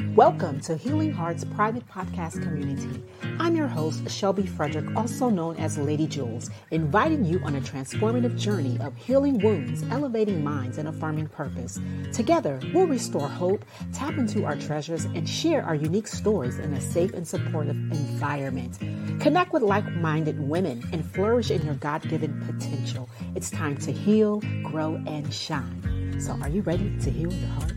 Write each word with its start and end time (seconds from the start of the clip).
Welcome 0.00 0.60
to 0.60 0.76
Healing 0.76 1.12
Hearts 1.12 1.44
private 1.44 1.86
podcast 1.86 2.42
community. 2.42 3.02
I'm 3.38 3.54
your 3.54 3.66
host, 3.66 4.10
Shelby 4.10 4.46
Frederick, 4.46 4.86
also 4.96 5.28
known 5.28 5.56
as 5.56 5.76
Lady 5.76 6.06
Jewels, 6.06 6.48
inviting 6.70 7.26
you 7.26 7.40
on 7.44 7.56
a 7.56 7.60
transformative 7.60 8.38
journey 8.38 8.78
of 8.80 8.96
healing 8.96 9.38
wounds, 9.40 9.82
elevating 9.90 10.42
minds, 10.42 10.78
and 10.78 10.88
affirming 10.88 11.28
purpose. 11.28 11.78
Together, 12.10 12.58
we'll 12.72 12.86
restore 12.86 13.28
hope, 13.28 13.66
tap 13.92 14.16
into 14.16 14.46
our 14.46 14.56
treasures, 14.56 15.04
and 15.04 15.28
share 15.28 15.62
our 15.62 15.74
unique 15.74 16.06
stories 16.06 16.58
in 16.58 16.72
a 16.72 16.80
safe 16.80 17.12
and 17.12 17.28
supportive 17.28 17.76
environment. 17.76 18.78
Connect 19.20 19.52
with 19.52 19.62
like 19.62 19.90
minded 19.92 20.40
women 20.40 20.82
and 20.92 21.04
flourish 21.04 21.50
in 21.50 21.64
your 21.66 21.74
God 21.74 22.08
given 22.08 22.40
potential. 22.46 23.10
It's 23.34 23.50
time 23.50 23.76
to 23.78 23.92
heal, 23.92 24.40
grow, 24.62 25.02
and 25.06 25.32
shine. 25.32 26.18
So, 26.18 26.32
are 26.40 26.48
you 26.48 26.62
ready 26.62 26.96
to 27.00 27.10
heal 27.10 27.32
your 27.32 27.48
heart? 27.50 27.72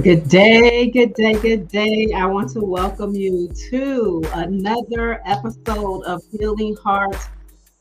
Good 0.00 0.26
day, 0.26 0.88
good 0.88 1.12
day, 1.12 1.34
good 1.34 1.68
day. 1.68 2.12
I 2.16 2.24
want 2.24 2.48
to 2.52 2.60
welcome 2.60 3.14
you 3.14 3.48
to 3.68 4.22
another 4.32 5.20
episode 5.26 6.04
of 6.04 6.22
Healing 6.32 6.74
Hearts 6.82 7.28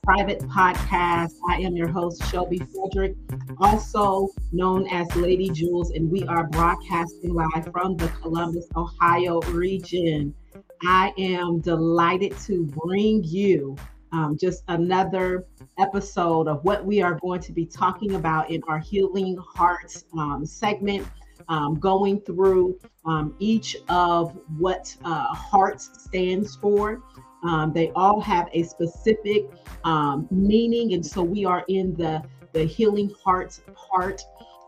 Private 0.03 0.39
Podcast. 0.39 1.31
I 1.49 1.61
am 1.61 1.73
your 1.73 1.87
host, 1.87 2.21
Shelby 2.29 2.59
Frederick, 2.59 3.15
also 3.59 4.27
known 4.51 4.87
as 4.87 5.15
Lady 5.15 5.49
Jewels, 5.51 5.91
and 5.91 6.11
we 6.11 6.25
are 6.25 6.47
broadcasting 6.47 7.33
live 7.33 7.71
from 7.71 7.95
the 7.95 8.09
Columbus, 8.21 8.67
Ohio 8.75 9.39
region. 9.43 10.35
I 10.83 11.13
am 11.17 11.61
delighted 11.61 12.37
to 12.39 12.65
bring 12.65 13.23
you 13.23 13.77
um, 14.11 14.37
just 14.37 14.65
another 14.67 15.45
episode 15.79 16.49
of 16.49 16.61
what 16.65 16.85
we 16.85 17.01
are 17.01 17.17
going 17.21 17.39
to 17.39 17.53
be 17.53 17.65
talking 17.65 18.15
about 18.15 18.51
in 18.51 18.61
our 18.67 18.79
Healing 18.79 19.37
Hearts 19.37 20.03
um, 20.17 20.45
segment 20.45 21.07
um, 21.51 21.75
going 21.75 22.21
through 22.21 22.79
um, 23.05 23.35
each 23.39 23.75
of 23.89 24.39
what 24.57 24.95
uh, 25.03 25.25
hearts 25.35 25.91
stands 26.05 26.55
for. 26.55 27.03
Um, 27.43 27.73
they 27.73 27.91
all 27.91 28.21
have 28.21 28.47
a 28.53 28.63
specific 28.63 29.49
um, 29.83 30.27
meaning, 30.31 30.93
and 30.93 31.05
so 31.05 31.21
we 31.21 31.45
are 31.45 31.65
in 31.67 31.93
the 31.95 32.23
the 32.53 32.63
healing 32.63 33.13
hearts 33.23 33.61
part, 33.75 34.21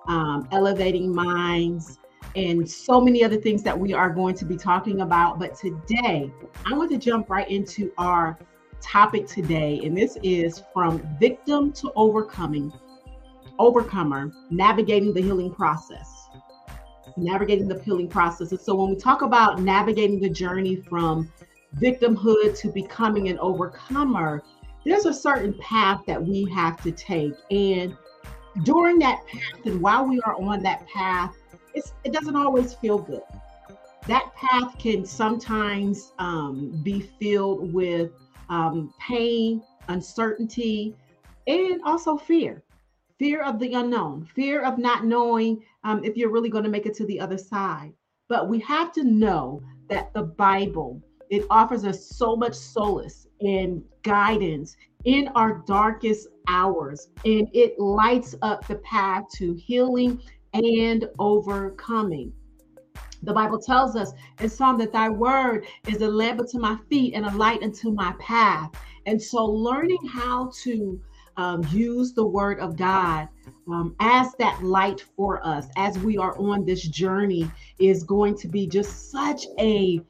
um, 0.08 0.48
elevating 0.52 1.14
minds, 1.14 2.00
and 2.36 2.70
so 2.70 3.00
many 3.00 3.24
other 3.24 3.38
things 3.38 3.64
that 3.64 3.78
we 3.78 3.94
are 3.94 4.10
going 4.10 4.36
to 4.36 4.46
be 4.46 4.58
talking 4.58 5.02
about. 5.02 5.40
But 5.40 5.56
today, 5.56 6.32
I 6.66 6.74
want 6.74 6.92
to 6.92 6.98
jump 6.98 7.30
right 7.30 7.50
into 7.50 7.94
our 7.98 8.38
topic 8.82 9.28
today, 9.28 9.80
and 9.86 9.98
this 9.98 10.18
is 10.22 10.64
from 10.74 11.08
victim 11.18 11.72
to 11.74 11.94
overcoming, 11.96 12.74
overcomer, 13.58 14.34
navigating 14.50 15.14
the 15.14 15.22
healing 15.22 15.54
process 15.54 16.23
navigating 17.18 17.68
the 17.68 17.82
healing 17.82 18.08
process. 18.08 18.52
And 18.52 18.60
so 18.60 18.76
when 18.76 18.90
we 18.90 18.96
talk 18.96 19.22
about 19.22 19.62
navigating 19.62 20.20
the 20.20 20.30
journey 20.30 20.76
from 20.76 21.32
victimhood 21.78 22.58
to 22.60 22.72
becoming 22.72 23.30
an 23.30 23.40
overcomer, 23.40 24.44
there's 24.86 25.06
a 25.06 25.14
certain 25.14 25.54
path 25.60 26.02
that 26.08 26.24
we 26.24 26.50
have 26.54 26.82
to 26.84 26.92
take. 26.92 27.34
And 27.52 27.96
during 28.64 29.00
that 29.00 29.26
path, 29.28 29.66
and 29.66 29.82
while 29.82 30.06
we 30.06 30.20
are 30.22 30.36
on 30.36 30.62
that 30.64 30.88
path, 30.88 31.36
it 31.74 32.14
doesn't 32.14 32.36
always 32.36 32.74
feel 32.76 33.00
good. 33.00 33.24
That 34.08 34.34
path 34.36 34.78
can 34.78 35.06
sometimes 35.06 36.12
um, 36.20 36.82
be 36.84 37.00
filled 37.00 37.74
with 37.74 38.12
um, 38.50 38.94
pain, 39.00 39.64
uncertainty, 39.88 40.96
and 41.48 41.82
also 41.84 42.18
fear 42.18 42.64
fear 43.20 43.42
of 43.44 43.60
the 43.60 43.74
unknown, 43.74 44.28
fear 44.36 44.62
of 44.64 44.78
not 44.78 45.06
knowing 45.06 45.64
um, 45.84 46.04
if 46.04 46.16
you're 46.16 46.32
really 46.32 46.50
going 46.50 46.64
to 46.64 46.70
make 46.70 46.86
it 46.86 46.96
to 46.96 47.06
the 47.06 47.20
other 47.20 47.38
side. 47.38 47.94
But 48.30 48.50
we 48.50 48.60
have 48.60 48.92
to 48.94 49.04
know 49.04 49.62
that 49.90 50.14
the 50.14 50.24
Bible 50.24 51.02
it 51.30 51.46
offers 51.50 51.84
us 51.84 52.06
so 52.06 52.36
much 52.36 52.54
solace 52.54 53.28
and 53.42 53.84
guidance 54.04 54.76
in 55.06 55.30
our 55.30 55.64
darkest 55.66 56.28
hours, 56.48 57.10
and 57.26 57.50
it 57.54 57.80
lights 57.80 58.36
up 58.42 58.68
the 58.68 58.76
path 58.76 59.24
to 59.38 59.54
healing 59.56 60.22
and 60.54 61.10
overcoming. 61.20 62.32
The 63.24 63.34
Bible 63.34 63.58
tells 63.60 63.96
us 63.96 64.12
in 64.40 64.50
Psalm 64.50 64.78
that 64.80 64.92
thy 64.92 65.10
word 65.10 65.66
is 65.88 66.02
a 66.02 66.08
lamp 66.08 66.40
unto 66.40 66.60
my 66.60 66.78
feet 66.90 67.14
and 67.14 67.26
a 67.26 67.36
light 67.36 67.64
unto 67.64 67.92
my 67.92 68.14
path. 68.20 68.70
And 69.06 69.22
so, 69.22 69.46
learning 69.46 70.06
how 70.12 70.52
to 70.64 71.02
um, 71.38 71.66
use 71.72 72.14
the 72.14 72.26
word 72.26 72.60
of 72.60 72.78
God 72.78 73.28
um, 73.68 73.96
as 74.00 74.34
that 74.40 74.62
light 74.64 75.06
for 75.16 75.46
us 75.46 75.68
as 75.78 75.98
we 76.00 76.18
are 76.18 76.38
on 76.38 76.66
this 76.66 76.88
journey 76.88 77.50
is 77.80 78.04
going 78.04 78.38
to 78.38 78.48
be 78.48 78.68
just 78.68 79.12
such 79.12 79.46
a 79.60 80.02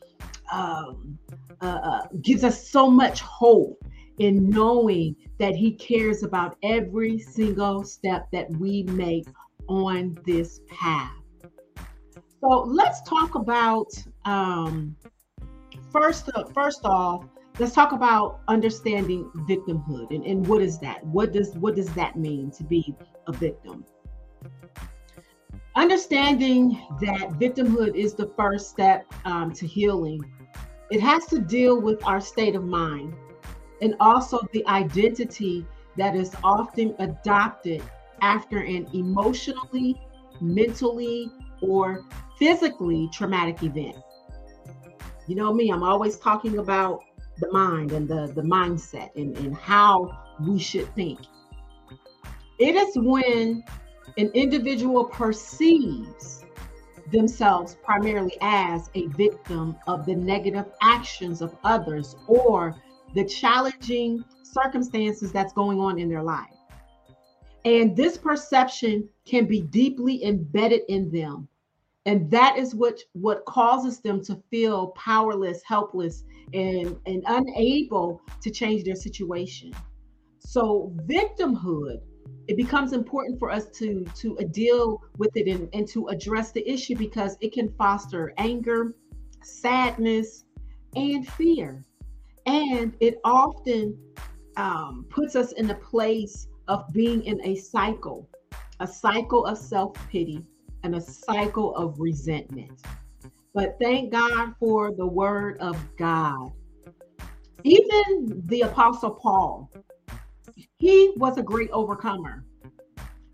um, 0.52 1.18
uh, 1.62 1.66
uh, 1.66 2.08
gives 2.22 2.44
us 2.44 2.68
so 2.68 2.90
much 2.90 3.22
hope 3.22 3.82
in 4.20 4.50
knowing 4.50 5.16
that 5.40 5.56
he 5.56 5.72
cares 5.72 6.24
about 6.24 6.58
every 6.64 7.18
single 7.18 7.84
step 7.84 8.28
that 8.32 8.50
we 8.58 8.84
make 8.84 9.26
on 9.68 10.18
this 10.26 10.60
path. 10.70 11.12
So 12.42 12.64
let's 12.68 13.02
talk 13.04 13.36
about 13.36 13.88
um, 14.26 14.96
first 15.92 16.30
uh, 16.36 16.44
first 16.46 16.82
off 16.84 17.26
let's 17.60 17.74
talk 17.74 17.92
about 17.92 18.40
understanding 18.48 19.30
victimhood 19.48 20.14
and, 20.14 20.26
and 20.26 20.46
what 20.48 20.62
is 20.62 20.80
that? 20.80 21.06
What 21.06 21.34
does 21.34 21.56
what 21.56 21.76
does 21.76 21.94
that 21.94 22.18
mean 22.18 22.52
to 22.52 22.64
be 22.64 22.96
a 23.28 23.34
victim? 23.34 23.86
Understanding 25.76 26.80
that 27.02 27.32
victimhood 27.40 27.96
is 27.96 28.14
the 28.14 28.32
first 28.38 28.70
step 28.70 29.06
um, 29.26 29.54
to 29.54 29.66
healing 29.68 30.22
it 30.94 31.02
has 31.02 31.26
to 31.26 31.40
deal 31.40 31.82
with 31.82 32.06
our 32.06 32.22
state 32.22 32.56
of 32.56 32.64
mind 32.64 33.16
and 33.82 33.96
also 34.00 34.40
the 34.52 34.64
identity 34.68 35.66
that 35.98 36.16
is 36.16 36.36
often 36.44 36.94
adopted 37.00 37.82
after 38.22 38.60
an 38.60 38.88
emotionally 38.94 40.00
mentally 40.40 41.32
or 41.64 42.06
physically 42.38 43.10
traumatic 43.12 43.64
event. 43.64 43.96
You 45.28 45.36
know 45.36 45.52
me 45.52 45.72
i'm 45.72 45.84
always 45.84 46.20
talking 46.20 46.60
about 46.60 47.00
the 47.40 47.52
mind 47.52 47.92
and 47.92 48.08
the, 48.08 48.32
the 48.36 48.42
mindset 48.42 49.16
and, 49.16 49.36
and 49.38 49.56
how 49.56 50.18
we 50.42 50.60
should 50.60 50.94
think. 50.96 51.20
It 52.60 52.76
is 52.76 52.96
when 52.96 53.64
an 54.18 54.28
individual 54.34 55.06
perceives 55.06 56.46
themselves 57.12 57.78
primarily 57.84 58.38
as 58.42 58.90
a 58.96 59.08
victim 59.08 59.76
of 59.88 60.06
the 60.06 60.16
negative 60.16 60.66
actions 60.82 61.42
of 61.42 61.56
others 61.64 62.16
or 62.28 62.76
the 63.14 63.26
challenging 63.26 64.24
circumstances 64.44 65.32
that's 65.32 65.54
going 65.54 65.80
on 65.80 66.00
in 66.00 66.10
their 66.10 66.24
life. 66.24 66.54
And 67.66 67.96
this 67.96 68.18
perception 68.18 69.08
can 69.26 69.46
be 69.46 69.62
deeply 69.62 70.24
embedded 70.26 70.82
in 70.90 71.12
them. 71.12 71.48
And 72.06 72.30
that 72.32 72.58
is 72.58 72.76
what, 72.76 73.00
what 73.14 73.46
causes 73.46 74.00
them 74.00 74.24
to 74.26 74.42
feel 74.52 74.88
powerless, 74.88 75.62
helpless, 75.66 76.24
and, 76.54 76.98
and 77.06 77.24
unable 77.28 78.22
to 78.42 78.52
change 78.52 78.84
their 78.84 78.96
situation. 78.96 79.74
So 80.40 80.94
victimhood, 81.06 82.02
it 82.48 82.58
becomes 82.58 82.94
important 82.94 83.40
for 83.40 83.50
us 83.50 83.70
to 83.78 84.06
to 84.16 84.38
uh, 84.38 84.44
deal 84.52 85.02
with 85.18 85.32
it 85.36 85.48
and, 85.48 85.70
and 85.74 85.88
to 85.90 86.08
address 86.08 86.52
the 86.52 86.68
issue 86.70 86.96
because 86.96 87.38
it 87.40 87.54
can 87.54 87.70
foster 87.78 88.34
anger, 88.38 88.96
sadness, 89.42 90.46
and 90.96 91.28
fear. 91.28 91.86
And 92.46 92.96
it 93.00 93.20
often 93.24 93.98
um, 94.58 95.06
puts 95.10 95.36
us 95.36 95.54
in 95.54 95.70
a 95.70 95.76
place 95.76 96.48
of 96.68 96.86
being 96.92 97.24
in 97.24 97.40
a 97.46 97.56
cycle, 97.56 98.30
a 98.80 98.88
cycle 98.88 99.46
of 99.46 99.58
self 99.58 99.96
pity 100.10 100.46
and 100.84 100.96
a 100.96 101.02
cycle 101.02 101.76
of 101.76 102.00
resentment. 102.00 102.82
But 103.54 103.78
thank 103.82 104.12
God 104.12 104.56
for 104.60 104.94
the 104.94 105.08
word 105.08 105.58
of 105.60 105.78
God. 105.98 106.52
Even 107.64 108.44
the 108.48 108.62
Apostle 108.62 109.12
Paul, 109.12 109.72
he 110.78 111.14
was 111.18 111.38
a 111.38 111.44
great 111.44 111.70
overcomer. 111.72 112.46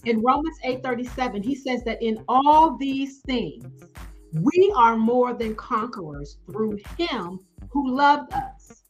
In 0.05 0.21
Romans 0.21 0.57
8:37, 0.63 1.43
he 1.43 1.55
says 1.55 1.83
that 1.85 2.01
in 2.01 2.23
all 2.27 2.77
these 2.77 3.21
things, 3.21 3.65
We 4.33 4.73
are 4.75 4.95
more 4.95 5.33
than 5.33 5.55
conquerors 5.55 6.37
through 6.45 6.77
him 6.97 7.39
who 7.71 7.95
loved 7.95 8.33
us. 8.33 8.83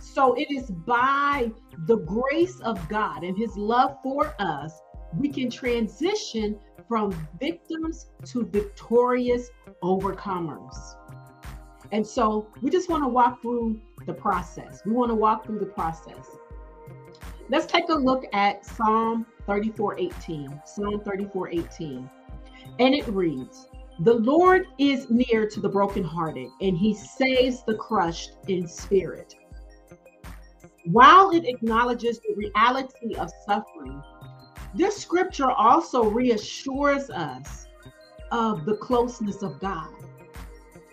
So 0.00 0.34
it 0.34 0.48
is 0.50 0.70
by 0.70 1.52
the 1.86 1.98
grace 1.98 2.60
of 2.60 2.88
God 2.88 3.22
and 3.22 3.36
his 3.38 3.56
love 3.56 3.98
for 4.02 4.34
us, 4.40 4.80
we 5.16 5.28
can 5.28 5.50
transition 5.50 6.58
from 6.92 7.10
victims 7.40 8.08
to 8.22 8.44
victorious 8.44 9.48
overcomers. 9.82 10.76
And 11.90 12.06
so 12.06 12.46
we 12.60 12.68
just 12.68 12.90
want 12.90 13.02
to 13.02 13.08
walk 13.08 13.40
through 13.40 13.80
the 14.04 14.12
process. 14.12 14.82
We 14.84 14.92
want 14.92 15.10
to 15.10 15.14
walk 15.14 15.46
through 15.46 15.60
the 15.60 15.72
process. 15.72 16.36
Let's 17.48 17.64
take 17.64 17.88
a 17.88 17.94
look 17.94 18.26
at 18.34 18.66
Psalm 18.66 19.24
34:18. 19.48 20.60
Psalm 20.66 21.00
34:18. 21.00 22.10
And 22.78 22.94
it 22.94 23.08
reads, 23.08 23.68
"The 24.00 24.12
Lord 24.12 24.66
is 24.76 25.08
near 25.08 25.48
to 25.48 25.60
the 25.60 25.70
brokenhearted, 25.70 26.50
and 26.60 26.76
he 26.76 26.92
saves 26.92 27.62
the 27.62 27.76
crushed 27.76 28.32
in 28.48 28.68
spirit." 28.68 29.34
While 30.84 31.30
it 31.30 31.46
acknowledges 31.46 32.20
the 32.20 32.34
reality 32.34 33.14
of 33.14 33.30
suffering, 33.46 34.02
this 34.74 34.96
scripture 34.96 35.50
also 35.50 36.04
reassures 36.04 37.10
us 37.10 37.66
of 38.30 38.64
the 38.64 38.76
closeness 38.76 39.42
of 39.42 39.60
God, 39.60 39.92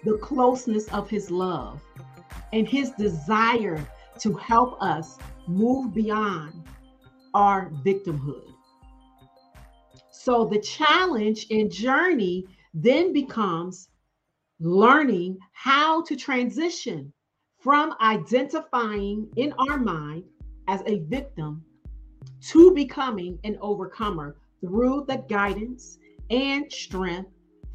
the 0.04 0.18
closeness 0.18 0.88
of 0.90 1.10
his 1.10 1.32
love, 1.32 1.82
and 2.52 2.68
his 2.68 2.92
desire 2.92 3.86
to 4.20 4.34
help 4.34 4.82
us 4.82 5.18
move 5.48 5.94
beyond 5.94 6.64
our 7.34 7.70
victimhood. 7.86 8.54
So 10.12 10.46
the 10.46 10.60
challenge 10.60 11.48
and 11.50 11.72
journey 11.72 12.46
then 12.74 13.14
becomes 13.14 13.90
learning 14.60 15.38
how 15.54 16.02
to 16.04 16.16
transition 16.16 17.14
from 17.60 17.96
identifying 18.02 19.30
in 19.38 19.54
our 19.54 19.78
mind 19.78 20.26
as 20.68 20.82
a 20.86 21.00
victim 21.00 21.64
to 22.42 22.74
becoming 22.74 23.40
an 23.44 23.58
overcomer 23.62 24.36
through 24.62 25.06
the 25.08 25.18
guidance 25.30 25.98
and 26.30 26.72
strength 26.72 27.30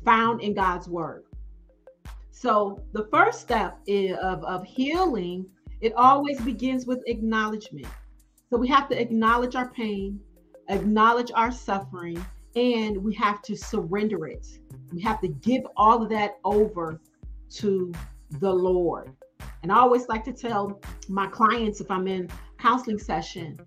found 0.04 0.40
in 0.40 0.54
God's 0.54 0.88
word. 0.88 1.24
So 2.30 2.82
the 2.92 3.06
first 3.10 3.40
step 3.40 3.78
of, 3.88 4.44
of 4.44 4.64
healing, 4.64 5.46
it 5.80 5.92
always 5.94 6.40
begins 6.40 6.86
with 6.86 7.02
acknowledgement. 7.06 7.86
So 8.50 8.58
we 8.58 8.68
have 8.68 8.88
to 8.90 9.00
acknowledge 9.00 9.56
our 9.56 9.70
pain, 9.70 10.20
acknowledge 10.68 11.32
our 11.34 11.50
suffering, 11.50 12.24
and 12.54 12.96
we 12.96 13.14
have 13.14 13.42
to 13.42 13.56
surrender 13.56 14.26
it. 14.26 14.46
We 14.92 15.00
have 15.02 15.20
to 15.22 15.28
give 15.28 15.62
all 15.76 16.02
of 16.02 16.08
that 16.10 16.38
over 16.44 17.00
to 17.56 17.92
the 18.30 18.52
Lord. 18.52 19.12
And 19.62 19.72
I 19.72 19.76
always 19.78 20.08
like 20.08 20.24
to 20.24 20.32
tell 20.32 20.80
my 21.08 21.26
clients 21.26 21.80
if 21.80 21.90
I'm 21.90 22.06
in 22.06 22.28
counseling 22.58 22.98
session, 22.98 23.58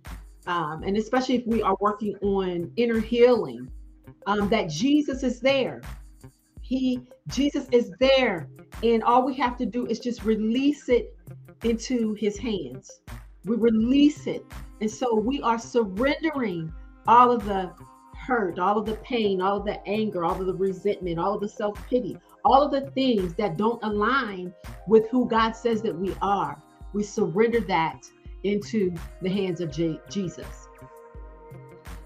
um, 0.47 0.83
and 0.83 0.97
especially 0.97 1.35
if 1.35 1.45
we 1.45 1.61
are 1.61 1.75
working 1.79 2.15
on 2.21 2.71
inner 2.77 2.99
healing, 2.99 3.69
um, 4.25 4.49
that 4.49 4.69
Jesus 4.69 5.23
is 5.23 5.39
there. 5.39 5.81
He, 6.61 7.01
Jesus 7.27 7.67
is 7.71 7.91
there, 7.99 8.49
and 8.83 9.03
all 9.03 9.25
we 9.25 9.35
have 9.35 9.57
to 9.57 9.65
do 9.65 9.85
is 9.85 9.99
just 9.99 10.23
release 10.23 10.89
it 10.89 11.15
into 11.63 12.13
His 12.13 12.37
hands. 12.37 13.01
We 13.45 13.55
release 13.55 14.27
it, 14.27 14.45
and 14.81 14.89
so 14.89 15.15
we 15.15 15.41
are 15.41 15.59
surrendering 15.59 16.73
all 17.07 17.31
of 17.31 17.45
the 17.45 17.71
hurt, 18.17 18.59
all 18.59 18.77
of 18.77 18.85
the 18.85 18.95
pain, 18.95 19.41
all 19.41 19.57
of 19.57 19.65
the 19.65 19.85
anger, 19.87 20.25
all 20.25 20.39
of 20.39 20.45
the 20.45 20.53
resentment, 20.53 21.19
all 21.19 21.35
of 21.35 21.41
the 21.41 21.47
self 21.47 21.77
pity, 21.87 22.17
all 22.43 22.61
of 22.61 22.71
the 22.71 22.89
things 22.91 23.33
that 23.35 23.57
don't 23.57 23.81
align 23.83 24.53
with 24.87 25.09
who 25.09 25.27
God 25.27 25.53
says 25.53 25.81
that 25.83 25.97
we 25.97 26.13
are. 26.21 26.61
We 26.93 27.03
surrender 27.03 27.61
that 27.61 28.09
into 28.43 28.93
the 29.21 29.29
hands 29.29 29.61
of 29.61 29.71
J- 29.71 29.99
Jesus. 30.09 30.67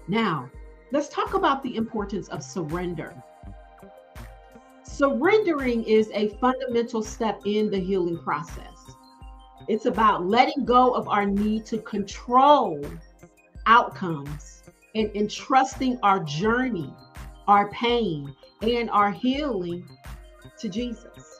Now, 0.08 0.50
let's 0.90 1.08
talk 1.08 1.34
about 1.34 1.62
the 1.62 1.76
importance 1.76 2.28
of 2.28 2.42
surrender. 2.42 3.14
Surrendering 4.82 5.84
is 5.84 6.10
a 6.12 6.28
fundamental 6.40 7.02
step 7.02 7.40
in 7.46 7.70
the 7.70 7.78
healing 7.78 8.18
process. 8.18 8.96
It's 9.68 9.86
about 9.86 10.26
letting 10.26 10.64
go 10.64 10.92
of 10.92 11.08
our 11.08 11.24
need 11.24 11.64
to 11.66 11.78
control 11.78 12.84
outcomes 13.66 14.64
and 14.94 15.10
entrusting 15.14 15.98
our 16.02 16.20
journey, 16.24 16.92
our 17.46 17.70
pain, 17.70 18.34
and 18.60 18.90
our 18.90 19.10
healing 19.10 19.88
to 20.58 20.68
Jesus. 20.68 21.31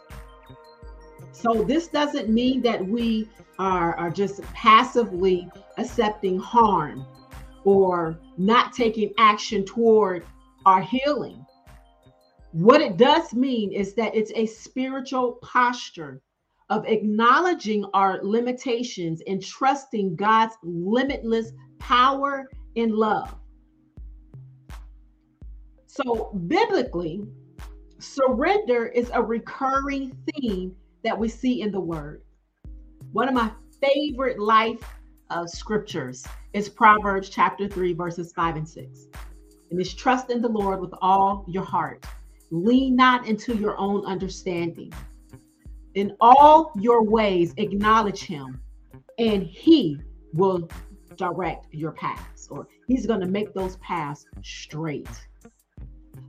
So 1.43 1.65
this 1.65 1.89
doesn't 1.89 2.29
mean 2.29 2.63
that 2.63 2.87
we 2.87 3.29
are, 3.59 3.97
are 3.97 4.11
just 4.11 4.41
passively 4.55 5.51
accepting 5.77 6.39
harm 6.39 7.05
or 7.65 8.17
not 8.39 8.73
taking 8.73 9.13
action 9.19 9.65
toward 9.65 10.25
our 10.67 10.81
healing. 10.81 11.45
What 12.53 12.81
it 12.81 12.97
does 12.97 13.35
mean 13.35 13.73
is 13.73 13.95
that 13.95 14.15
it's 14.15 14.31
a 14.37 14.47
spiritual 14.47 15.41
posture 15.43 16.23
of 16.71 16.87
acknowledging 16.87 17.87
our 17.93 18.21
limitations 18.23 19.21
and 19.27 19.43
trusting 19.43 20.15
God's 20.15 20.55
limitless 20.63 21.51
power 21.81 22.49
and 22.77 22.93
love. 22.93 23.35
So, 25.89 26.41
biblically, 26.47 27.25
surrender 27.99 28.87
is 28.87 29.11
a 29.13 29.21
recurring 29.21 30.17
theme 30.31 30.77
that 31.05 31.19
we 31.19 31.29
see 31.29 31.63
in 31.63 31.71
the 31.71 31.81
word. 31.81 32.23
One 33.13 33.29
of 33.29 33.35
my 33.35 33.51
favorite 33.81 34.39
life 34.39 34.83
uh, 35.31 35.47
scriptures 35.47 36.25
is 36.53 36.69
Proverbs 36.69 37.29
chapter 37.29 37.69
3, 37.69 37.95
verses 37.95 38.33
5 38.33 38.57
and 38.57 38.69
6. 38.69 39.09
And 39.71 39.81
it's 39.81 39.95
trust 39.95 40.31
in 40.31 40.43
the 40.43 40.49
Lord 40.49 40.81
with 40.81 40.93
all 41.01 41.45
your 41.49 41.65
heart. 41.65 42.07
Lean 42.51 42.95
not 42.95 43.27
into 43.27 43.57
your 43.57 43.77
own 43.79 44.05
understanding. 44.05 44.93
In 45.95 46.15
all 46.21 46.73
your 46.79 47.03
ways, 47.03 47.55
acknowledge 47.57 48.25
him, 48.25 48.61
and 49.19 49.43
he 49.43 49.99
will 50.35 50.69
direct 51.17 51.67
your 51.73 51.93
paths, 51.93 52.49
or 52.51 52.69
he's 52.87 53.07
going 53.07 53.21
to 53.21 53.27
make 53.27 53.55
those 53.55 53.77
paths 53.77 54.27
straight. 54.43 55.09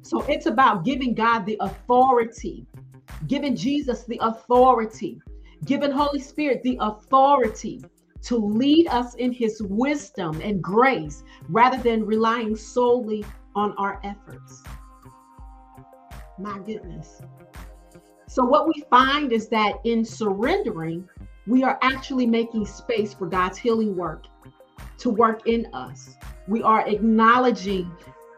So 0.02 0.22
it's 0.24 0.46
about 0.46 0.86
giving 0.86 1.14
God 1.14 1.46
the 1.46 1.58
authority, 1.60 2.66
giving 3.28 3.56
Jesus 3.56 4.04
the 4.06 4.20
authority, 4.22 5.22
giving 5.66 5.92
Holy 5.92 6.20
Spirit 6.20 6.62
the 6.64 6.78
authority 6.82 7.82
to 8.24 8.38
lead 8.38 8.88
us 8.88 9.16
in 9.16 9.32
his 9.32 9.62
wisdom 9.62 10.40
and 10.42 10.62
grace 10.62 11.24
rather 11.50 11.78
than 11.78 12.06
relying 12.06 12.56
solely 12.56 13.26
on 13.56 13.74
our 13.78 14.00
efforts. 14.04 14.64
My 16.40 16.58
goodness. 16.60 17.22
So, 18.28 18.44
what 18.44 18.68
we 18.68 18.84
find 18.90 19.32
is 19.32 19.48
that 19.50 19.76
in 19.84 20.04
surrendering, 20.04 21.08
we 21.46 21.64
are 21.64 21.78
actually 21.82 22.26
making 22.26 22.66
space 22.66 23.14
for 23.14 23.28
God's 23.28 23.58
healing 23.58 23.96
work 23.96 24.26
to 25.00 25.10
work 25.10 25.48
in 25.48 25.68
us. 25.74 26.16
We 26.48 26.64
are 26.64 26.88
acknowledging 26.88 27.92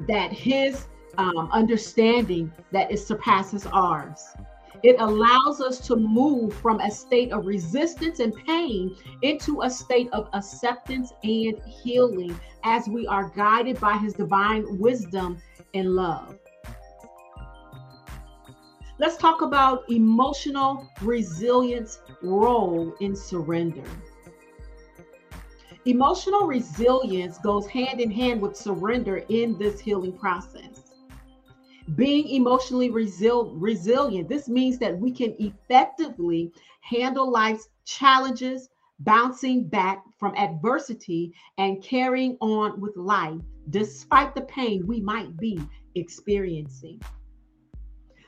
that 0.07 0.33
His 0.33 0.87
um, 1.17 1.49
understanding 1.53 2.51
that 2.71 2.91
it 2.91 2.97
surpasses 2.97 3.65
ours. 3.67 4.35
It 4.85 4.97
allows 4.99 5.61
us 5.61 5.79
to 5.87 5.95
move 5.95 6.53
from 6.53 6.79
a 6.79 6.91
state 6.91 7.31
of 7.31 7.47
resistance 7.47 8.19
and 8.19 8.31
pain 8.45 8.95
into 9.23 9.63
a 9.63 9.69
state 9.69 10.09
of 10.13 10.29
acceptance 10.33 11.11
and 11.23 11.59
healing 11.83 12.39
as 12.63 12.87
we 12.87 13.07
are 13.07 13.31
guided 13.35 13.79
by 13.79 13.97
His 13.97 14.13
divine 14.13 14.77
wisdom 14.77 15.41
and 15.73 15.95
love. 15.95 16.37
Let's 18.99 19.17
talk 19.17 19.41
about 19.41 19.89
emotional 19.89 20.87
resilience 21.01 21.97
role 22.21 22.93
in 22.99 23.15
surrender. 23.15 23.89
Emotional 25.85 26.45
resilience 26.45 27.39
goes 27.39 27.65
hand 27.65 27.99
in 27.99 28.11
hand 28.11 28.39
with 28.39 28.55
surrender 28.55 29.25
in 29.29 29.57
this 29.57 29.79
healing 29.79 30.15
process 30.15 30.84
being 31.93 32.27
emotionally 32.29 32.89
resil- 32.89 33.51
resilient. 33.53 34.27
This 34.27 34.49
means 34.49 34.79
that 34.79 34.97
we 34.97 35.11
can 35.11 35.35
effectively 35.39 36.51
handle 36.81 37.29
life's 37.29 37.69
challenges, 37.85 38.69
bouncing 38.99 39.67
back 39.67 40.03
from 40.17 40.35
adversity, 40.35 41.33
and 41.57 41.83
carrying 41.83 42.37
on 42.41 42.81
with 42.81 42.95
life 42.97 43.39
despite 43.69 44.33
the 44.35 44.41
pain 44.41 44.85
we 44.87 45.01
might 45.01 45.37
be 45.37 45.59
experiencing. 45.95 47.01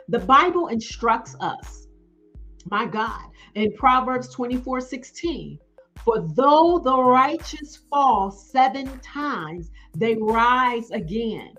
The 0.09 0.19
Bible 0.19 0.67
instructs 0.67 1.35
us, 1.39 1.87
my 2.69 2.85
God, 2.85 3.21
in 3.55 3.73
Proverbs 3.73 4.29
24 4.29 4.81
16, 4.81 5.59
for 6.03 6.25
though 6.35 6.79
the 6.83 6.97
righteous 6.97 7.79
fall 7.89 8.31
seven 8.31 8.99
times, 8.99 9.69
they 9.95 10.15
rise 10.15 10.89
again. 10.91 11.56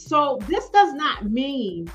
So 0.00 0.38
this 0.48 0.70
does 0.70 0.94
not 0.94 1.30
mean 1.30 1.90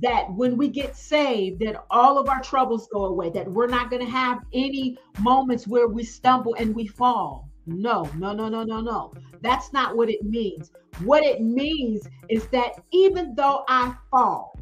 that 0.00 0.32
when 0.32 0.56
we 0.56 0.68
get 0.68 0.96
saved, 0.96 1.60
that 1.60 1.84
all 1.90 2.16
of 2.16 2.28
our 2.28 2.40
troubles 2.40 2.88
go 2.92 3.06
away, 3.06 3.28
that 3.30 3.50
we're 3.50 3.66
not 3.66 3.90
going 3.90 4.04
to 4.04 4.10
have 4.10 4.38
any 4.54 4.96
moments 5.18 5.66
where 5.66 5.88
we 5.88 6.04
stumble 6.04 6.54
and 6.54 6.74
we 6.74 6.86
fall. 6.86 7.48
No, 7.66 8.08
no, 8.16 8.32
no, 8.32 8.48
no, 8.48 8.62
no, 8.62 8.80
no. 8.80 9.12
That's 9.42 9.72
not 9.72 9.96
what 9.96 10.08
it 10.08 10.24
means. 10.24 10.70
What 11.04 11.24
it 11.24 11.42
means 11.42 12.08
is 12.28 12.46
that 12.48 12.74
even 12.92 13.34
though 13.34 13.64
I 13.68 13.94
fall, 14.10 14.56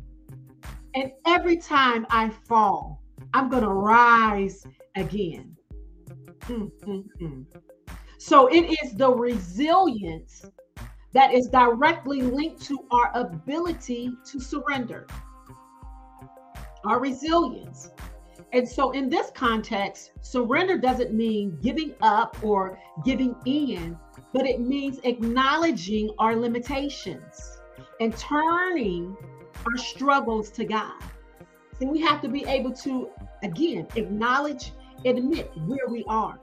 and 0.95 1.13
every 1.27 1.59
time 1.59 2.07
I 2.09 2.31
fall, 2.31 3.03
I'm 3.35 3.51
going 3.51 3.65
to 3.65 3.73
rise 3.73 4.67
again. 4.97 5.55
Mm, 6.45 6.71
mm, 6.87 7.05
mm. 7.21 7.45
So 8.17 8.47
it 8.49 8.79
is 8.83 8.95
the 8.95 9.11
resilience 9.11 10.45
that 11.13 11.33
is 11.33 11.49
directly 11.49 12.23
linked 12.23 12.63
to 12.67 12.85
our 12.91 13.11
ability 13.15 14.13
to 14.31 14.41
surrender, 14.41 15.07
our 16.85 17.01
resilience. 17.01 17.91
And 18.53 18.67
so, 18.67 18.93
in 18.93 19.11
this 19.11 19.31
context, 19.35 20.13
surrender 20.23 20.79
doesn't 20.79 21.13
mean 21.13 21.59
giving 21.63 21.95
up 22.01 22.37
or 22.43 22.79
giving 23.05 23.35
in, 23.45 23.99
but 24.33 24.47
it 24.47 24.61
means 24.61 24.99
acknowledging 25.05 26.11
our 26.19 26.35
limitations 26.35 27.59
and 28.01 28.17
turning 28.17 29.17
our 29.67 29.77
struggles 29.77 30.51
to 30.51 30.65
God. 30.65 30.95
See, 31.79 31.87
we 31.87 32.01
have 32.01 32.21
to 32.23 32.29
be 32.29 32.45
able 32.47 32.73
to, 32.73 33.11
again, 33.43 33.87
acknowledge, 33.97 34.73
admit 35.05 35.51
where 35.67 35.87
we 35.89 36.05
are. 36.09 36.39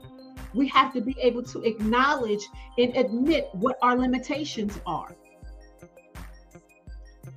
We 0.56 0.66
have 0.68 0.92
to 0.94 1.00
be 1.00 1.14
able 1.20 1.42
to 1.44 1.62
acknowledge 1.62 2.42
and 2.78 2.96
admit 2.96 3.48
what 3.52 3.76
our 3.82 3.96
limitations 3.96 4.80
are. 4.86 5.14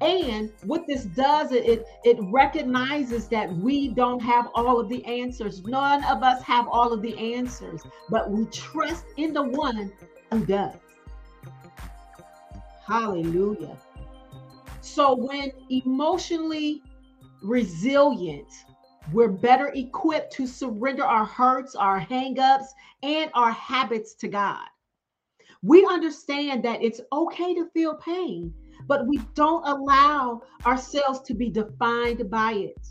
And 0.02 0.50
what 0.64 0.88
this 0.88 1.04
does, 1.04 1.52
it 1.52 1.86
it 2.06 2.18
recognizes 2.32 3.28
that 3.28 3.54
we 3.54 3.90
don't 3.90 4.22
have 4.22 4.48
all 4.56 4.80
of 4.80 4.88
the 4.88 5.04
answers. 5.04 5.62
None 5.66 6.06
of 6.06 6.24
us 6.24 6.42
have 6.44 6.70
all 6.70 6.94
of 6.94 7.02
the 7.02 7.18
answers, 7.36 7.82
but 8.10 8.32
we 8.32 8.46
trust 8.46 9.04
in 9.18 9.34
the 9.34 9.44
one 9.44 9.92
who 10.32 10.46
does. 10.46 10.76
Hallelujah. 12.88 13.78
So 14.82 15.16
when 15.16 15.52
emotionally 15.70 16.82
resilient, 17.42 18.48
we're 19.12 19.30
better 19.30 19.72
equipped 19.74 20.34
to 20.34 20.48
surrender 20.48 21.04
our 21.04 21.26
hurts, 21.26 21.76
our 21.76 22.00
hangups, 22.00 22.68
and 23.04 23.32
our 23.34 23.52
habits 23.52 24.14
to 24.16 24.28
God. 24.28 24.66
We 25.62 25.86
understand 25.86 26.64
that 26.64 26.82
it's 26.82 27.02
okay 27.12 27.54
to 27.56 27.70
feel 27.74 27.96
pain, 27.96 28.54
but 28.88 29.08
we 29.08 29.18
don't 29.34 29.68
allow 29.68 30.42
ourselves 30.66 31.22
to 31.22 31.34
be 31.34 31.50
defined 31.50 32.30
by 32.30 32.54
it. 32.54 32.88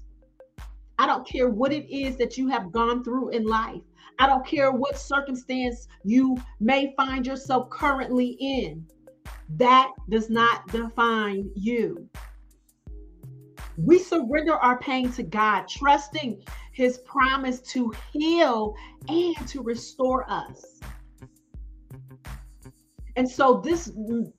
I 0.98 1.06
don't 1.06 1.26
care 1.26 1.48
what 1.48 1.72
it 1.72 1.88
is 1.90 2.16
that 2.16 2.36
you 2.36 2.48
have 2.48 2.72
gone 2.72 3.04
through 3.04 3.30
in 3.30 3.44
life. 3.44 3.80
I 4.18 4.26
don't 4.26 4.44
care 4.44 4.72
what 4.72 4.98
circumstance 4.98 5.86
you 6.04 6.36
may 6.58 6.92
find 6.96 7.24
yourself 7.24 7.70
currently 7.70 8.36
in. 8.40 8.84
That 9.50 9.92
does 10.08 10.28
not 10.28 10.66
define 10.68 11.50
you. 11.54 12.08
We 13.78 13.98
surrender 14.00 14.54
our 14.54 14.78
pain 14.80 15.12
to 15.12 15.22
God, 15.22 15.68
trusting 15.68 16.42
His 16.72 16.98
promise 16.98 17.60
to 17.72 17.92
heal 18.12 18.74
and 19.08 19.36
to 19.48 19.62
restore 19.62 20.28
us. 20.28 20.80
And 23.16 23.28
so, 23.28 23.60
this 23.64 23.92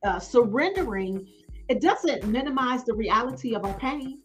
uh, 0.05 0.19
surrendering, 0.19 1.25
it 1.69 1.81
doesn't 1.81 2.25
minimize 2.25 2.83
the 2.83 2.93
reality 2.93 3.55
of 3.55 3.63
our 3.65 3.77
pain. 3.77 4.21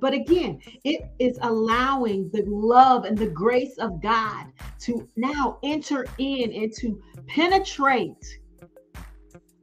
But 0.00 0.14
again, 0.14 0.60
it 0.84 1.02
is 1.18 1.38
allowing 1.42 2.30
the 2.30 2.44
love 2.46 3.04
and 3.04 3.16
the 3.16 3.28
grace 3.28 3.76
of 3.78 4.02
God 4.02 4.46
to 4.80 5.08
now 5.16 5.58
enter 5.62 6.06
in 6.18 6.52
and 6.52 6.72
to 6.78 7.00
penetrate 7.26 8.40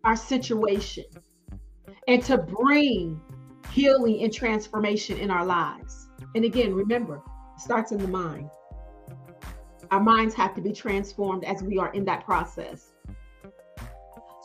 our 0.04 0.16
situation 0.16 1.06
and 2.08 2.24
to 2.24 2.38
bring 2.38 3.22
healing 3.74 4.22
and 4.22 4.32
transformation 4.32 5.18
in 5.18 5.32
our 5.32 5.44
lives. 5.44 6.08
And 6.36 6.46
again, 6.46 6.76
remember, 6.76 7.16
it 7.16 7.62
starts 7.62 7.92
in 7.92 7.98
the 7.98 8.08
mind. 8.08 8.50
Our 9.90 10.00
minds 10.00 10.36
have 10.36 10.54
to 10.56 10.62
be 10.62 10.72
transformed 10.72 11.44
as 11.44 11.64
we 11.64 11.80
are 11.80 11.92
in 11.94 12.06
that 12.06 12.24
process. 12.24 12.92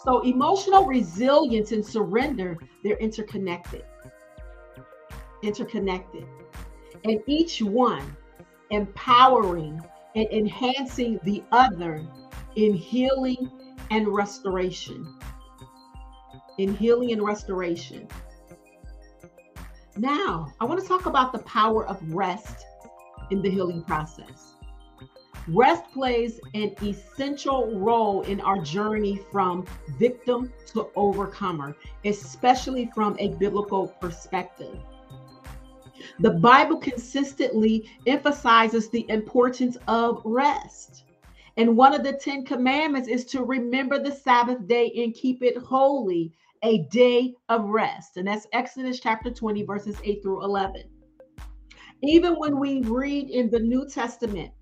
So, 0.04 0.20
emotional 0.22 0.86
resilience 0.86 1.72
and 1.72 1.84
surrender, 1.84 2.56
they're 2.82 2.96
interconnected. 2.96 3.84
Interconnected. 5.42 6.26
And 7.04 7.20
each 7.26 7.60
one 7.60 8.16
empowering 8.70 9.80
and 10.14 10.26
enhancing 10.30 11.20
the 11.24 11.42
other 11.52 12.02
in 12.56 12.72
healing 12.72 13.76
and 13.90 14.08
restoration. 14.08 15.18
In 16.56 16.74
healing 16.74 17.12
and 17.12 17.22
restoration. 17.22 18.08
Now, 19.98 20.52
I 20.60 20.64
want 20.64 20.80
to 20.80 20.86
talk 20.86 21.06
about 21.06 21.32
the 21.32 21.40
power 21.40 21.84
of 21.84 22.00
rest 22.14 22.64
in 23.32 23.42
the 23.42 23.50
healing 23.50 23.82
process. 23.82 24.52
Rest 25.48 25.90
plays 25.92 26.38
an 26.54 26.76
essential 26.80 27.76
role 27.76 28.22
in 28.22 28.40
our 28.42 28.60
journey 28.60 29.20
from 29.32 29.66
victim 29.98 30.52
to 30.66 30.88
overcomer, 30.94 31.74
especially 32.04 32.88
from 32.94 33.16
a 33.18 33.30
biblical 33.34 33.88
perspective. 33.88 34.78
The 36.20 36.30
Bible 36.30 36.76
consistently 36.76 37.90
emphasizes 38.06 38.90
the 38.90 39.04
importance 39.10 39.76
of 39.88 40.22
rest. 40.24 41.02
And 41.56 41.76
one 41.76 41.92
of 41.92 42.04
the 42.04 42.12
Ten 42.12 42.44
Commandments 42.44 43.08
is 43.08 43.24
to 43.26 43.42
remember 43.42 43.98
the 43.98 44.12
Sabbath 44.12 44.64
day 44.68 44.92
and 44.96 45.12
keep 45.12 45.42
it 45.42 45.56
holy 45.56 46.32
a 46.62 46.84
day 46.84 47.34
of 47.48 47.64
rest. 47.64 48.16
And 48.16 48.26
that's 48.26 48.46
Exodus 48.52 49.00
chapter 49.00 49.30
20, 49.30 49.62
verses 49.64 49.96
8 50.04 50.22
through 50.22 50.44
11. 50.44 50.84
Even 52.02 52.34
when 52.34 52.58
we 52.58 52.82
read 52.82 53.30
in 53.30 53.50
the 53.50 53.58
New 53.58 53.88
Testament, 53.88 54.52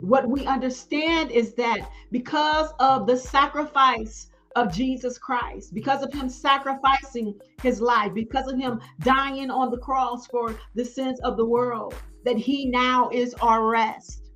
what 0.00 0.28
we 0.28 0.46
understand 0.46 1.30
is 1.30 1.54
that 1.54 1.88
because 2.10 2.72
of 2.80 3.06
the 3.06 3.16
sacrifice 3.16 4.28
of 4.56 4.72
Jesus 4.72 5.18
Christ, 5.18 5.72
because 5.74 6.02
of 6.02 6.12
him 6.12 6.28
sacrificing 6.28 7.38
his 7.62 7.80
life, 7.80 8.12
because 8.14 8.48
of 8.48 8.58
him 8.58 8.80
dying 9.00 9.50
on 9.50 9.70
the 9.70 9.78
cross 9.78 10.26
for 10.26 10.54
the 10.74 10.84
sins 10.84 11.20
of 11.20 11.36
the 11.36 11.46
world, 11.46 11.94
that 12.24 12.36
he 12.36 12.66
now 12.66 13.08
is 13.10 13.34
our 13.34 13.66
rest. 13.68 14.30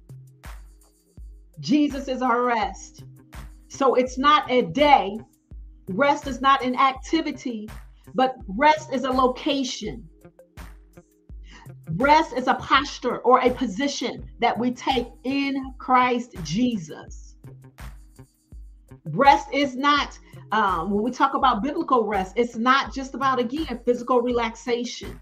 Jesus 1.60 2.08
is 2.08 2.22
our 2.22 2.42
rest. 2.42 3.04
So 3.68 3.94
it's 3.94 4.18
not 4.18 4.50
a 4.50 4.62
day, 4.62 5.18
Rest 5.88 6.26
is 6.26 6.40
not 6.40 6.64
an 6.64 6.74
activity, 6.76 7.68
but 8.14 8.34
rest 8.48 8.92
is 8.92 9.04
a 9.04 9.10
location. 9.10 10.08
Rest 11.92 12.36
is 12.36 12.48
a 12.48 12.54
posture 12.54 13.18
or 13.18 13.40
a 13.40 13.50
position 13.50 14.28
that 14.40 14.58
we 14.58 14.72
take 14.72 15.06
in 15.24 15.74
Christ 15.78 16.34
Jesus. 16.42 17.36
Rest 19.06 19.48
is 19.52 19.76
not, 19.76 20.18
um, 20.50 20.90
when 20.90 21.04
we 21.04 21.10
talk 21.10 21.34
about 21.34 21.62
biblical 21.62 22.04
rest, 22.04 22.32
it's 22.36 22.56
not 22.56 22.92
just 22.92 23.14
about, 23.14 23.38
again, 23.38 23.80
physical 23.84 24.20
relaxation. 24.20 25.20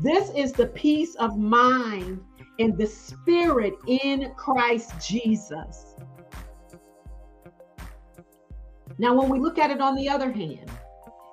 This 0.00 0.30
is 0.36 0.52
the 0.52 0.66
peace 0.66 1.14
of 1.16 1.38
mind 1.38 2.20
and 2.58 2.76
the 2.76 2.86
spirit 2.86 3.74
in 3.86 4.32
Christ 4.36 4.92
Jesus. 5.06 5.94
Now, 8.98 9.14
when 9.14 9.28
we 9.28 9.38
look 9.38 9.58
at 9.58 9.70
it 9.70 9.80
on 9.80 9.94
the 9.94 10.08
other 10.08 10.30
hand, 10.30 10.70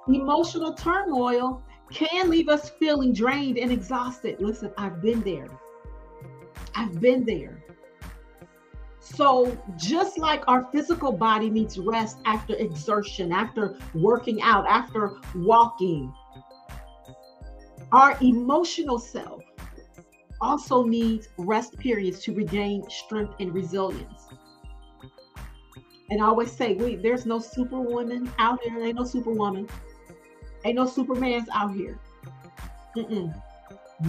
emotional 0.08 0.74
turmoil 0.74 1.62
can 1.92 2.30
leave 2.30 2.50
us 2.50 2.70
feeling 2.80 3.14
drained 3.14 3.58
and 3.58 3.72
exhausted. 3.72 4.42
Listen, 4.42 4.72
I've 4.78 5.02
been 5.02 5.22
there. 5.22 5.48
I've 6.76 7.00
been 7.00 7.26
there. 7.26 7.64
So, 9.00 9.58
just 9.78 10.18
like 10.18 10.44
our 10.48 10.68
physical 10.72 11.12
body 11.12 11.50
needs 11.50 11.78
rest 11.78 12.20
after 12.26 12.56
exertion, 12.56 13.32
after 13.32 13.78
working 13.94 14.42
out, 14.42 14.66
after 14.68 15.18
walking, 15.36 16.14
our 17.92 18.18
emotional 18.22 18.98
self 19.00 19.44
also 20.40 20.84
needs 20.84 21.30
rest 21.38 21.78
periods 21.78 22.24
to 22.24 22.34
regain 22.34 22.90
strength 22.90 23.36
and 23.40 23.54
resilience. 23.54 24.30
And 26.12 26.22
I 26.22 26.26
always 26.26 26.52
say, 26.52 26.76
we 26.76 26.98
there's 26.98 27.26
no 27.26 27.40
superwoman 27.40 28.32
out 28.38 28.62
here. 28.62 28.84
Ain't 28.84 28.98
no 28.98 29.06
superwoman. 29.06 29.68
Ain't 30.66 30.76
no 30.76 30.86
supermans 30.86 31.46
out 31.54 31.74
here. 31.74 31.98
Mm-mm. 32.98 33.34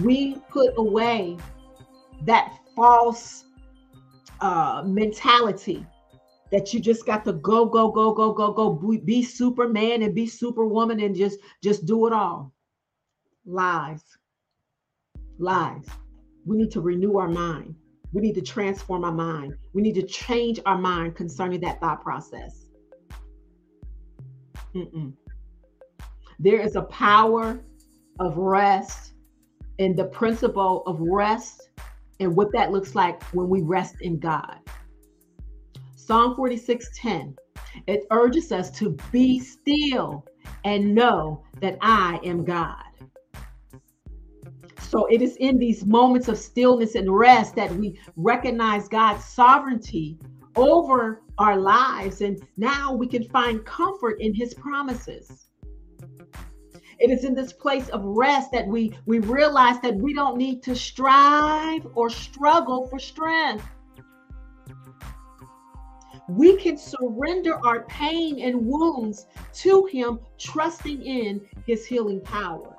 We 0.01 0.35
put 0.49 0.73
away 0.77 1.37
that 2.25 2.57
false 2.75 3.45
uh, 4.41 4.83
mentality 4.85 5.85
that 6.51 6.73
you 6.73 6.79
just 6.79 7.05
got 7.05 7.25
to 7.25 7.33
go, 7.33 7.65
go, 7.65 7.89
go, 7.89 8.13
go, 8.13 8.33
go, 8.33 8.51
go, 8.51 8.73
be 9.05 9.23
Superman 9.23 10.03
and 10.03 10.13
be 10.13 10.27
Superwoman 10.27 10.99
and 10.99 11.15
just 11.15 11.39
just 11.63 11.85
do 11.85 12.05
it 12.05 12.13
all. 12.13 12.53
Lies. 13.45 14.03
lies. 15.39 15.85
We 16.45 16.57
need 16.57 16.71
to 16.71 16.81
renew 16.81 17.17
our 17.17 17.29
mind. 17.29 17.75
We 18.13 18.21
need 18.21 18.35
to 18.35 18.41
transform 18.41 19.03
our 19.03 19.11
mind. 19.11 19.55
We 19.73 19.81
need 19.81 19.95
to 19.95 20.03
change 20.03 20.59
our 20.65 20.77
mind 20.77 21.15
concerning 21.15 21.59
that 21.61 21.79
thought 21.79 22.03
process. 22.03 22.67
Mm-mm. 24.75 25.13
There 26.39 26.59
is 26.59 26.75
a 26.75 26.83
power 26.83 27.59
of 28.19 28.37
rest 28.37 29.13
and 29.79 29.97
the 29.97 30.05
principle 30.05 30.83
of 30.85 30.99
rest 30.99 31.69
and 32.19 32.35
what 32.35 32.51
that 32.53 32.71
looks 32.71 32.95
like 32.95 33.23
when 33.33 33.49
we 33.49 33.61
rest 33.61 33.95
in 34.01 34.19
God. 34.19 34.59
Psalm 35.95 36.35
46:10 36.35 37.35
it 37.87 38.05
urges 38.11 38.51
us 38.51 38.69
to 38.71 38.95
be 39.11 39.39
still 39.39 40.25
and 40.63 40.93
know 40.93 41.43
that 41.59 41.77
I 41.81 42.19
am 42.23 42.45
God. 42.45 42.83
So 44.93 45.07
it 45.07 45.23
is 45.23 45.37
in 45.37 45.57
these 45.57 45.87
moments 45.87 46.27
of 46.27 46.37
stillness 46.37 46.93
and 46.93 47.11
rest 47.11 47.55
that 47.55 47.75
we 47.75 47.99
recognize 48.15 48.87
God's 48.87 49.25
sovereignty 49.25 50.19
over 50.55 51.23
our 51.39 51.57
lives. 51.57 52.21
And 52.21 52.39
now 52.57 52.93
we 52.93 53.07
can 53.07 53.23
find 53.29 53.65
comfort 53.65 54.21
in 54.21 54.35
his 54.35 54.53
promises. 54.53 55.47
It 56.99 57.09
is 57.09 57.23
in 57.23 57.33
this 57.33 57.51
place 57.51 57.89
of 57.89 58.03
rest 58.03 58.51
that 58.51 58.67
we, 58.67 58.95
we 59.07 59.17
realize 59.17 59.81
that 59.81 59.95
we 59.95 60.13
don't 60.13 60.37
need 60.37 60.61
to 60.61 60.75
strive 60.75 61.87
or 61.95 62.11
struggle 62.11 62.85
for 62.85 62.99
strength. 62.99 63.65
We 66.29 66.55
can 66.57 66.77
surrender 66.77 67.55
our 67.65 67.81
pain 67.85 68.39
and 68.39 68.63
wounds 68.63 69.25
to 69.53 69.85
Him, 69.85 70.19
trusting 70.37 71.01
in 71.01 71.41
His 71.65 71.83
healing 71.83 72.21
power. 72.21 72.72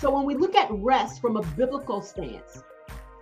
So 0.00 0.14
when 0.14 0.24
we 0.24 0.34
look 0.34 0.54
at 0.54 0.70
rest 0.70 1.20
from 1.20 1.36
a 1.36 1.42
biblical 1.42 2.00
stance, 2.00 2.62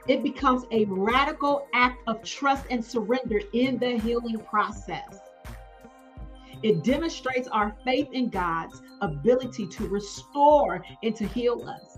it 0.09 0.23
becomes 0.23 0.65
a 0.71 0.85
radical 0.85 1.67
act 1.73 2.03
of 2.07 2.23
trust 2.23 2.67
and 2.71 2.85
surrender 2.85 3.41
in 3.55 3.79
the 3.79 3.99
healing 3.99 4.39
process. 4.39 5.19
It 6.63 6.85
demonstrates 6.85 7.49
our 7.49 7.75
faith 7.85 8.09
in 8.13 8.29
God's 8.29 8.83
ability 9.01 9.69
to 9.69 9.89
restore 9.89 10.85
and 11.03 11.17
to 11.17 11.27
heal 11.27 11.67
us. 11.67 11.97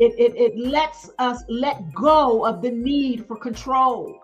It, 0.00 0.14
it, 0.18 0.36
it 0.36 0.56
lets 0.56 1.10
us 1.18 1.42
let 1.48 1.92
go 1.92 2.46
of 2.46 2.62
the 2.62 2.70
need 2.70 3.26
for 3.26 3.36
control 3.36 4.20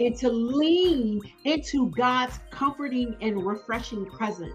and 0.00 0.16
to 0.16 0.28
lean 0.28 1.20
into 1.44 1.90
God's 1.90 2.38
comforting 2.50 3.16
and 3.20 3.44
refreshing 3.44 4.06
presence. 4.06 4.54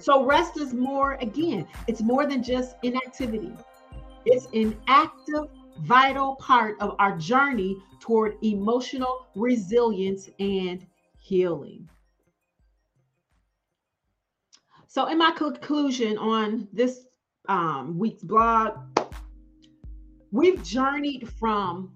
So 0.00 0.24
rest 0.24 0.56
is 0.58 0.72
more, 0.72 1.14
again, 1.14 1.66
it's 1.86 2.02
more 2.02 2.26
than 2.26 2.42
just 2.42 2.76
inactivity. 2.82 3.52
It's 4.24 4.46
an 4.54 4.76
active, 4.86 5.48
vital 5.80 6.36
part 6.36 6.76
of 6.80 6.94
our 6.98 7.16
journey 7.18 7.76
toward 8.00 8.36
emotional 8.42 9.26
resilience 9.34 10.28
and 10.38 10.86
healing. 11.18 11.88
So, 14.86 15.06
in 15.06 15.18
my 15.18 15.32
conclusion 15.32 16.16
on 16.18 16.68
this 16.72 17.04
um, 17.48 17.98
week's 17.98 18.22
blog, 18.22 18.78
we've 20.32 20.62
journeyed 20.62 21.28
from 21.38 21.92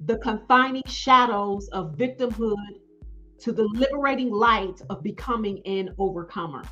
the 0.00 0.18
confining 0.18 0.82
shadows 0.86 1.68
of 1.68 1.96
victimhood 1.96 2.80
to 3.40 3.52
the 3.52 3.64
liberating 3.64 4.30
light 4.30 4.80
of 4.90 5.02
becoming 5.02 5.60
an 5.66 5.94
overcomer. 5.98 6.62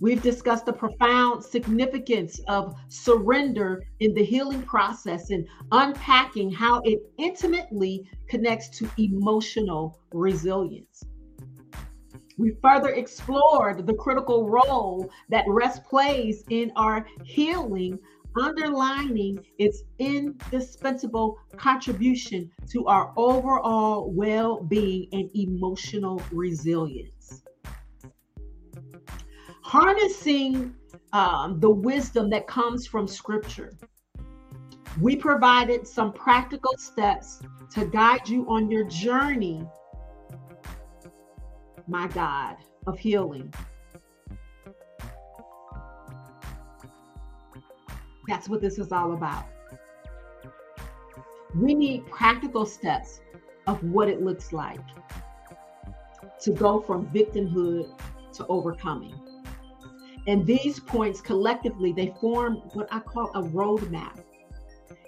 We've 0.00 0.22
discussed 0.22 0.64
the 0.64 0.72
profound 0.72 1.42
significance 1.42 2.40
of 2.46 2.76
surrender 2.88 3.82
in 3.98 4.14
the 4.14 4.24
healing 4.24 4.62
process 4.62 5.30
and 5.30 5.44
unpacking 5.72 6.52
how 6.52 6.80
it 6.84 7.00
intimately 7.18 8.08
connects 8.28 8.68
to 8.78 8.88
emotional 8.96 9.98
resilience. 10.12 11.02
We 12.36 12.56
further 12.62 12.90
explored 12.90 13.88
the 13.88 13.94
critical 13.94 14.48
role 14.48 15.10
that 15.30 15.44
rest 15.48 15.82
plays 15.82 16.44
in 16.48 16.70
our 16.76 17.04
healing, 17.24 17.98
underlining 18.40 19.44
its 19.58 19.82
indispensable 19.98 21.38
contribution 21.56 22.52
to 22.70 22.86
our 22.86 23.12
overall 23.16 24.12
well 24.12 24.62
being 24.62 25.08
and 25.10 25.28
emotional 25.34 26.22
resilience 26.30 27.17
harnessing 29.68 30.74
um, 31.12 31.60
the 31.60 31.68
wisdom 31.68 32.30
that 32.30 32.46
comes 32.46 32.86
from 32.86 33.06
scripture. 33.06 33.70
We 34.98 35.14
provided 35.14 35.86
some 35.86 36.10
practical 36.14 36.74
steps 36.78 37.42
to 37.74 37.84
guide 37.84 38.26
you 38.26 38.48
on 38.48 38.70
your 38.70 38.84
journey, 38.84 39.62
my 41.86 42.08
God, 42.08 42.56
of 42.86 42.98
healing. 42.98 43.52
That's 48.26 48.48
what 48.48 48.62
this 48.62 48.78
is 48.78 48.90
all 48.90 49.12
about. 49.12 49.44
We 51.54 51.74
need 51.74 52.06
practical 52.06 52.64
steps 52.64 53.20
of 53.66 53.84
what 53.84 54.08
it 54.08 54.22
looks 54.22 54.54
like 54.54 54.80
to 56.40 56.52
go 56.52 56.80
from 56.80 57.06
victimhood 57.08 57.90
to 58.32 58.46
overcoming. 58.46 59.27
And 60.26 60.46
these 60.46 60.80
points 60.80 61.20
collectively, 61.20 61.92
they 61.92 62.14
form 62.20 62.56
what 62.74 62.88
I 62.90 63.00
call 63.00 63.30
a 63.34 63.42
roadmap. 63.42 64.20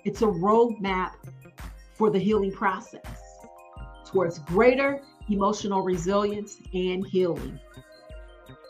It's 0.05 0.23
a 0.23 0.27
roadmap 0.27 1.13
for 1.95 2.11
the 2.11 2.19
healing 2.19 2.53
process 2.53 3.05
towards 4.07 4.39
greater 4.41 5.01
emotional 5.29 5.83
resilience 5.83 6.59
and 6.73 7.07
healing. 7.07 7.59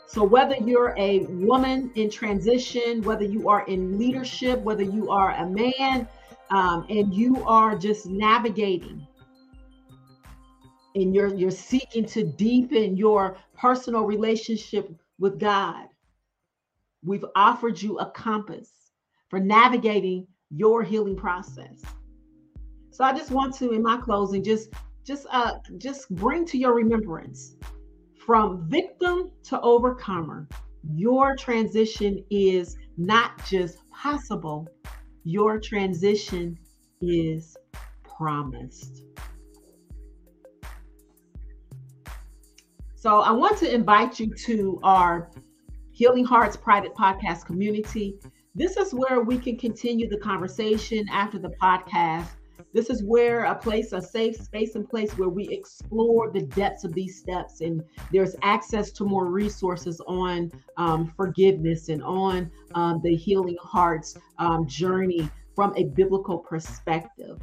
So, 0.07 0.23
whether 0.23 0.55
you're 0.55 0.93
a 0.97 1.19
woman 1.19 1.91
in 1.95 2.09
transition, 2.09 3.01
whether 3.03 3.23
you 3.23 3.47
are 3.47 3.65
in 3.67 3.97
leadership, 3.97 4.59
whether 4.59 4.83
you 4.83 5.09
are 5.09 5.31
a 5.31 5.49
man, 5.49 6.07
um, 6.49 6.85
and 6.89 7.13
you 7.13 7.41
are 7.45 7.77
just 7.77 8.05
navigating 8.05 9.07
and 10.95 11.15
you're 11.15 11.33
you're 11.33 11.51
seeking 11.51 12.05
to 12.05 12.23
deepen 12.23 12.97
your 12.97 13.37
personal 13.57 14.03
relationship 14.03 14.91
with 15.19 15.39
God, 15.39 15.87
We've 17.03 17.25
offered 17.35 17.81
you 17.81 17.97
a 17.97 18.11
compass 18.11 18.69
for 19.29 19.39
navigating 19.39 20.27
your 20.49 20.83
healing 20.83 21.15
process. 21.15 21.81
So 22.91 23.03
I 23.03 23.13
just 23.13 23.31
want 23.31 23.55
to, 23.55 23.71
in 23.71 23.81
my 23.81 23.97
closing, 23.97 24.43
just 24.43 24.69
just 25.03 25.25
uh 25.31 25.53
just 25.77 26.13
bring 26.15 26.45
to 26.45 26.57
your 26.57 26.75
remembrance 26.75 27.55
from 28.25 28.69
victim 28.69 29.31
to 29.43 29.59
overcomer. 29.61 30.47
Your 30.93 31.35
transition 31.35 32.23
is 32.29 32.77
not 32.97 33.43
just 33.45 33.77
possible, 33.89 34.67
your 35.23 35.59
transition 35.59 36.57
is 37.01 37.57
promised. 38.03 39.03
So 42.95 43.21
I 43.21 43.31
want 43.31 43.57
to 43.59 43.73
invite 43.73 44.19
you 44.19 44.31
to 44.45 44.79
our 44.83 45.31
Healing 46.01 46.25
Hearts 46.25 46.57
private 46.57 46.95
podcast 46.95 47.45
community. 47.45 48.15
This 48.55 48.75
is 48.75 48.91
where 48.91 49.21
we 49.21 49.37
can 49.37 49.55
continue 49.55 50.09
the 50.09 50.17
conversation 50.17 51.05
after 51.11 51.37
the 51.37 51.51
podcast. 51.61 52.29
This 52.73 52.89
is 52.89 53.03
where 53.03 53.43
a 53.43 53.53
place, 53.53 53.93
a 53.93 54.01
safe 54.01 54.35
space 54.35 54.73
and 54.73 54.89
place 54.89 55.15
where 55.15 55.29
we 55.29 55.47
explore 55.49 56.31
the 56.31 56.41
depths 56.41 56.83
of 56.85 56.93
these 56.93 57.19
steps, 57.19 57.61
and 57.61 57.83
there's 58.11 58.35
access 58.41 58.89
to 58.93 59.05
more 59.05 59.27
resources 59.27 60.01
on 60.07 60.51
um, 60.77 61.13
forgiveness 61.15 61.89
and 61.89 62.01
on 62.01 62.49
um, 62.73 62.99
the 63.03 63.15
Healing 63.15 63.57
Hearts 63.61 64.17
um, 64.39 64.65
journey 64.67 65.29
from 65.53 65.71
a 65.77 65.83
biblical 65.83 66.39
perspective. 66.39 67.37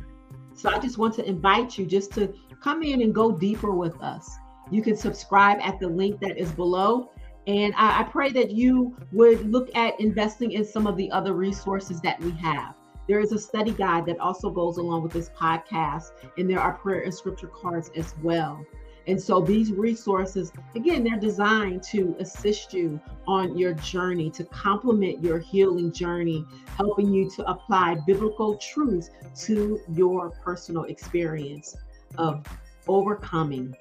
So 0.55 0.69
I 0.69 0.81
just 0.81 0.99
want 0.99 1.15
to 1.15 1.25
invite 1.25 1.79
you 1.79 1.87
just 1.87 2.11
to 2.15 2.35
come 2.61 2.83
in 2.83 3.03
and 3.03 3.15
go 3.15 3.31
deeper 3.31 3.71
with 3.71 3.95
us. 4.03 4.29
You 4.73 4.83
can 4.83 4.97
subscribe 4.97 5.59
at 5.63 5.79
the 5.79 5.87
link 5.87 6.19
that 6.23 6.37
is 6.37 6.51
below. 6.51 7.13
And 7.49 7.75
I, 7.77 8.01
I 8.01 8.03
pray 8.05 8.31
that 8.33 8.51
you 8.51 8.95
would 9.11 9.51
look 9.51 9.75
at 9.75 9.99
investing 9.99 10.53
in 10.53 10.67
some 10.67 10.87
of 10.87 10.99
the 10.99 11.11
other 11.11 11.33
resources 11.33 11.99
that 12.03 12.21
we 12.21 12.31
have. 12.33 12.75
There 13.09 13.21
is 13.21 13.33
a 13.33 13.39
study 13.39 13.73
guide 13.73 14.05
that 14.05 14.19
also 14.19 14.51
goes 14.51 14.77
along 14.77 15.03
with 15.03 15.13
this 15.13 15.31
podcast, 15.31 16.11
and 16.37 16.49
there 16.49 16.61
are 16.61 16.75
prayer 16.75 17.01
and 17.01 17.15
scripture 17.15 17.47
cards 17.47 17.91
as 17.97 18.15
well. 18.23 18.63
And 19.07 19.21
so 19.21 19.41
these 19.41 19.73
resources, 19.73 20.53
again, 20.75 21.03
they're 21.03 21.19
designed 21.19 21.83
to 21.85 22.15
assist 22.21 22.75
you 22.75 23.01
on 23.27 23.57
your 23.57 23.73
journey, 23.73 24.29
to 24.33 24.45
complement 24.45 25.25
your 25.25 25.39
healing 25.39 25.91
journey, 25.91 26.45
helping 26.77 27.11
you 27.15 27.31
to 27.31 27.51
apply 27.51 27.97
biblical 28.07 28.59
truths 28.59 29.09
to 29.47 29.81
your 29.91 30.29
personal 30.29 30.85
experience 30.85 31.75
of 32.19 32.45
overcoming, 32.87 33.75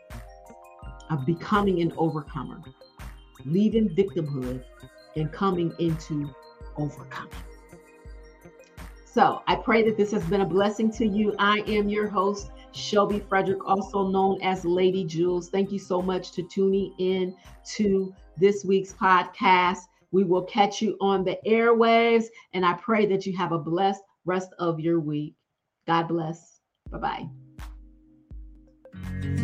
of 1.09 1.25
becoming 1.25 1.81
an 1.81 1.91
overcomer 1.97 2.61
leaving 3.47 3.89
victimhood 3.89 4.63
and 5.15 5.31
coming 5.31 5.73
into 5.79 6.29
overcoming. 6.77 7.31
So 9.05 9.41
I 9.47 9.55
pray 9.55 9.83
that 9.83 9.97
this 9.97 10.11
has 10.11 10.23
been 10.25 10.41
a 10.41 10.45
blessing 10.45 10.91
to 10.91 11.05
you. 11.07 11.33
I 11.39 11.61
am 11.61 11.89
your 11.89 12.07
host, 12.07 12.51
Shelby 12.71 13.19
Frederick, 13.27 13.65
also 13.65 14.07
known 14.07 14.39
as 14.43 14.63
Lady 14.63 15.03
Jewels. 15.03 15.49
Thank 15.49 15.71
you 15.71 15.79
so 15.79 16.03
much 16.03 16.33
to 16.33 16.43
tuning 16.43 16.93
in 16.99 17.35
to 17.77 18.13
this 18.37 18.63
week's 18.63 18.93
podcast. 18.93 19.79
We 20.11 20.23
will 20.23 20.43
catch 20.43 20.81
you 20.81 20.97
on 21.01 21.23
the 21.23 21.39
airwaves, 21.47 22.25
and 22.53 22.63
I 22.65 22.73
pray 22.73 23.07
that 23.07 23.25
you 23.25 23.35
have 23.37 23.51
a 23.51 23.57
blessed 23.57 24.03
rest 24.25 24.53
of 24.59 24.79
your 24.79 24.99
week. 24.99 25.33
God 25.87 26.07
bless. 26.07 26.59
Bye 26.91 27.27
bye. 29.03 29.37